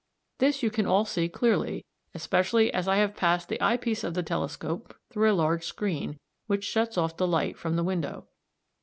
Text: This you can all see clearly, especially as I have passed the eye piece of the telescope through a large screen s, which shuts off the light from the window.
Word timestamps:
This 0.39 0.63
you 0.63 0.71
can 0.71 0.87
all 0.87 1.05
see 1.05 1.29
clearly, 1.29 1.85
especially 2.15 2.73
as 2.73 2.87
I 2.87 2.95
have 2.95 3.15
passed 3.15 3.49
the 3.49 3.61
eye 3.61 3.77
piece 3.77 4.03
of 4.03 4.15
the 4.15 4.23
telescope 4.23 4.95
through 5.11 5.31
a 5.31 5.35
large 5.35 5.63
screen 5.63 6.09
s, 6.13 6.19
which 6.47 6.63
shuts 6.63 6.97
off 6.97 7.17
the 7.17 7.27
light 7.27 7.55
from 7.55 7.75
the 7.75 7.83
window. 7.83 8.25